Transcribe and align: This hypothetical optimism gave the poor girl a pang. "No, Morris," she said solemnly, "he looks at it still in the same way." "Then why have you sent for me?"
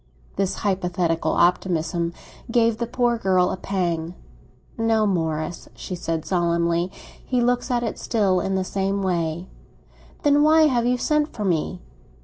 This 0.35 0.55
hypothetical 0.55 1.33
optimism 1.33 2.11
gave 2.49 2.79
the 2.79 2.87
poor 2.87 3.19
girl 3.19 3.51
a 3.51 3.55
pang. 3.57 4.15
"No, 4.75 5.05
Morris," 5.05 5.69
she 5.75 5.93
said 5.93 6.25
solemnly, 6.25 6.91
"he 7.23 7.39
looks 7.39 7.69
at 7.69 7.83
it 7.83 7.99
still 7.99 8.39
in 8.39 8.55
the 8.55 8.63
same 8.63 9.03
way." 9.03 9.45
"Then 10.23 10.41
why 10.41 10.63
have 10.63 10.87
you 10.87 10.97
sent 10.97 11.33
for 11.33 11.45
me?" 11.45 11.81